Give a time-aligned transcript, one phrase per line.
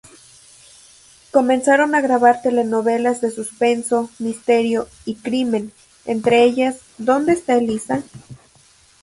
[1.29, 5.71] Comenzaron a grabar telenovelas de suspenso, misterio y crimen,
[6.05, 8.01] entre ellas: "¿Dónde está Elisa?